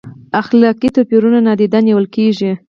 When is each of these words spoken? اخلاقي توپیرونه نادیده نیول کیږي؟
اخلاقي 0.41 0.89
توپیرونه 0.95 1.39
نادیده 1.47 1.79
نیول 1.87 2.05
کیږي؟ 2.15 2.51